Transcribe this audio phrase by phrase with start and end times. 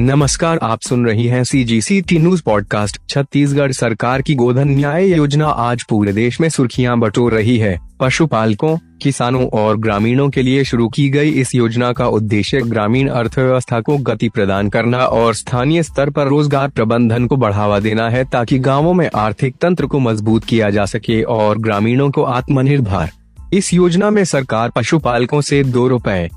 [0.00, 4.68] नमस्कार, आप सुन रही हैं C G C T news podcast Chhattisgarh सरकार की गोधन
[4.68, 10.42] न्याय योजना आज पूरे देश में सुर्खियाँ बटोर रही है। पशुपालकों, किसानों और ग्रामीणों के
[10.42, 15.34] लिए शुरू की गई इस योजना का उद्देश्य ग्रामीण अर्थव्यवस्था को गति प्रदान करना और
[15.34, 19.98] स्थानीय स्तर पर रोज़गार प्रबंधन को बढ़ावा देना है ताकि गाँवों में आर्थिक तंत्र को
[19.98, 23.10] मज़बूत किया जा सके और ग्रामीणों को आत्मनिर्भर।
[23.52, 26.28] इस योजना में सरकार पशुपालकों से दो रुपए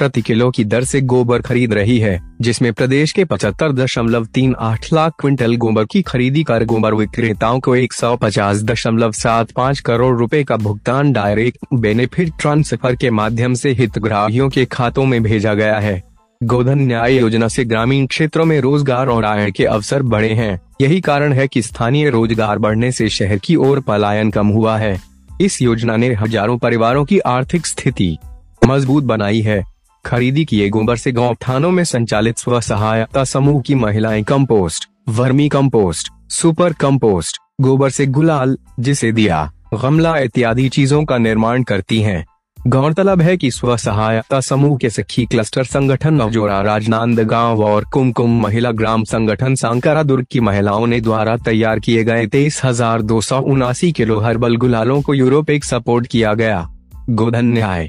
[0.00, 4.54] प्रति किलो की दर से गोबर खरीद रही है, जिसमें प्रदेश के पचहत्तर दशमलव तीन
[4.60, 9.50] आठ लाख क्विंटल गोबर की खरीदी कर गोबर विक्रेताओं को एक सौ पचास दशमलव सात
[9.52, 15.22] पाँच करोड़ रुपए का भुगतान डायरेक्ट बेनिफिट ट्रांसफ़र के माध्यम से हितग्राहियों के खातों में
[15.22, 16.02] भेजा गया है।
[16.40, 21.00] गोधन न्याय योजना से ग्रामीण क्षेत्रों में रोज़गार और आय के अवसर बढ़े हैं, यही
[21.02, 24.98] कारण है कि स्थानीय रोज़गार बढ़ने से शहर की ओर पलायन कम हुआ है।
[25.40, 28.16] इस योजना ने हज़ारों परिवारों की आर्थिक स्थिति
[28.62, 29.62] मज़बूत बनाई है।
[30.04, 35.48] खरीदी किए गोबर से गाँव थानों में संचालित स्व सहायता समूह की महिलाएँ compost, vermi
[35.48, 42.24] compost, super compost, गोबर से गुलाल, जिसे दिया, गमला इत्यादि चीज़ों का निर्माण करती हैं।
[42.58, 48.40] गौरतलब है कि स्व सहायता समूह के सखी क्लस्टर संगठन नवजोरा राजनांद गाँव और कुमकुम
[48.42, 53.20] महिला ग्राम संगठन सांकरा दुर्ग की महिलाओं ने द्वारा तैयार किए गए तेईस हज़ार दो
[53.20, 56.66] सौ उनासी किलो हर्बल गुलालों को यूरोपिक सपोर्ट किया गया
[57.10, 57.88] गोधन न्याय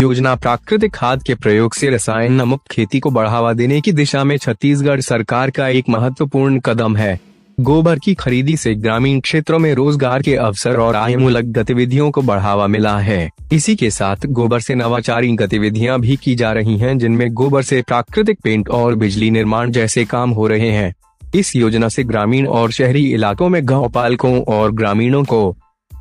[0.00, 4.36] योजना प्राकृतिक खाद के प्रयोग से रसायन मुक्त खेती को बढ़ावा देने की दिशा में
[4.36, 7.18] छत्तीसगढ़ सरकार का एक महत्वपूर्ण कदम है।
[7.58, 12.22] गोबर की खरीदी से ग्रामीण क्षेत्रों में रोज़गार के अवसर और आय मूलक गतिविधियों को
[12.22, 16.96] बढ़ावा मिला है। इसी के साथ गोबर से नवाचारी गतिविधियाँ भी की जा रही हैं,
[16.98, 20.94] जिनमें गोबर से प्राकृतिक पेंट और बिजली निर्माण जैसे काम हो रहे हैं।
[21.34, 25.56] इस योजना से ग्रामीण और शहरी इलाकों में गाँव पालकों और ग्रामीणों को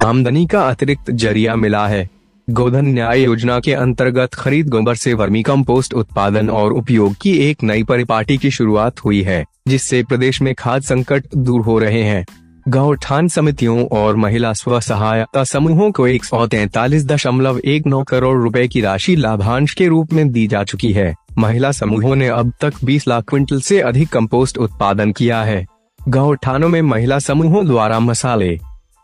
[0.06, 2.19] आमदनी का अतिरिक्त ज़रिया मिला है।
[2.50, 7.64] गोधन न्याय योजना के अंतर्गत खरीद गोबर से वर्मी कम्पोस्ट उत्पादन और उपयोग की एक
[7.64, 12.26] नई परिपाटी की शुरुआत हुई है, जिससे प्रदेश में खाद संकट दूर हो रहे हैं।
[12.68, 18.04] गाँव ठान समितियों और महिला स्व सहायता समूहों को एक सौ तैतालीस दशमलव एक नौ
[18.04, 22.28] करोड़ रुपए की राशि लाभांश के रूप में दी जा चुकी है। महिला समूहों ने
[22.28, 25.66] अब तक 20 लाख क्विंटल से अधिक कंपोस्ट उत्पादन किया है।
[26.10, 28.60] गाँव ठानों में महिला समूहों द्वारा मसाले,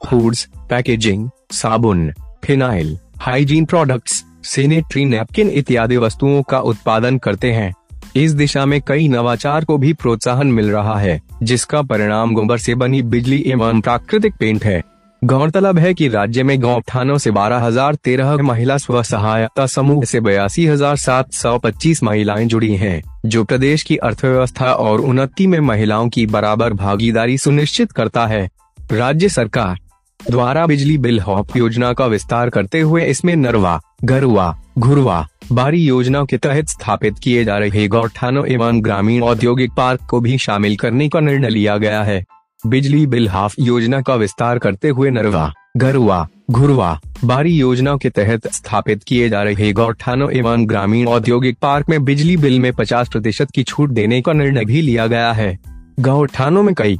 [0.08, 2.14] फूड्स, पैकेजिंग, साबुन,
[2.44, 7.74] phenyl hygiene products sanitary napkin इत्यादि वस्तुओं का उत्पादन करते हैं।
[8.16, 12.76] इस दिशा में कई नवाचार को भी प्रोत्साहन मिल रहा है जिसका परिणाम गोबर से
[12.76, 14.82] बनी बिजली एवं प्राकृतिक पेंट है।
[15.22, 20.04] गौरतलब है कि राज्य में गाँव थानों से बारह हज़ार तेरह महिला स्व सहायता समूह
[20.04, 25.48] से बयासी हज़ार सात सौ पच्चीस महिलाएँ जुड़ी हैं, जो प्रदेश की अर्थव्यवस्था और उन्नति
[25.48, 28.48] में महिलाओं की बराबर भागीदारी सुनिश्चित करता है।
[28.92, 29.80] राज्य सरकार
[30.20, 36.24] द्वारा बिजली बिल हॉप योजना का विस्तार करते हुए इसमें नरवा गरुआ घुरवा, बारी योजना
[36.26, 41.10] के तहत स्थापित किए जा रहे गौठानों एवं ग्रामीण औद्योगिक पार्क को भी शामिल करने
[41.10, 42.24] का निर्णय लिया गया है।
[42.68, 48.48] बिजली बिल हाफ़ योजना का विस्तार करते हुए नरवा गरुआ घुरवा, बारी योजना के तहत
[48.48, 53.52] स्थापित किए जा रहे गौठानों एवं ग्रामीण औद्योगिक पार्क में बिजली बिल में 50 प्रतिशत
[53.52, 55.58] की छूट देने का निर्णय भी लिया गया है।
[56.00, 56.98] गौठानों में कई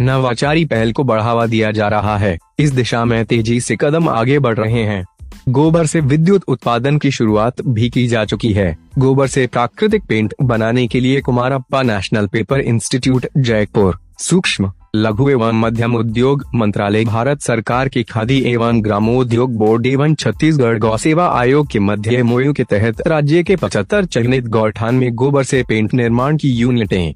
[0.00, 4.38] नवाचारी पहल को बढ़ावा दिया जा रहा है। इस दिशा में तेज़ी से कदम आगे
[4.38, 5.04] बढ़ रहे हैं।
[5.48, 10.34] गोबर से विद्युत उत्पादन की शुरुआत भी की जा चुकी है। गोबर से प्राकृतिक पेंट
[10.42, 13.98] बनाने के लिए Kumarappa national paper institute, Jaipur.
[14.18, 20.78] सूक्ष्म, लघु एवं मध्यम उद्योग मंत्रालय, भारत सरकार के खादी एवं ग्रामोद्योग बोर्ड एवं छत्तीसगढ़
[20.78, 25.42] गौ सेवा आयोग के मध्य एमओयू के तहत राज्य के पचहत्तर चयनित गौठान में गोबर
[25.42, 27.14] से पेंट निर्माण की यूनिटें।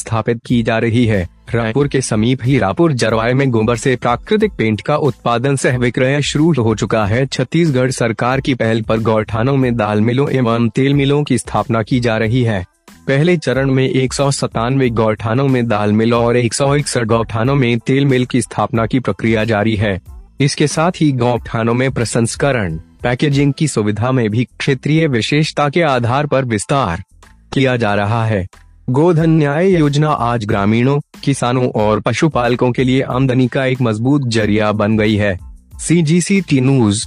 [0.00, 4.52] स्थापित की जा रही है। रायपुर के समीप ही हीरापुर जरवाए में गोबर से प्राकृतिक
[4.52, 9.56] पेंट का उत्पादन सह विक्रय शुरू हो चुका है। छत्तीसगढ़ सरकार की पहल पर गौठानों
[9.56, 12.64] में दाल मिलों एवं तेल मिलों की स्थापना की जा रही है।
[13.06, 17.54] पहले चरण में एक सौ सतानवे गौठानों में दाल मिल और एक सौ इकसठ गौठानों
[17.54, 20.00] में तेल मिल की स्थापना की प्रक्रिया जारी है।
[20.40, 26.26] इसके साथ ही गौठानों में प्रसंस्करण, पैकेजिंग की सुविधा में भी क्षेत्रीय विशेषता के आधार
[26.26, 27.02] पर विस्तार
[27.52, 28.46] किया जा रहा है।
[28.90, 34.72] गोधन न्याय योजना आज ग्रामीणों, किसानों और पशुपालकों के लिए आमदनी का एक मज़बूत ज़रिया
[34.72, 35.38] बन गई है।
[35.80, 37.06] सी जी सी टी न्यूज़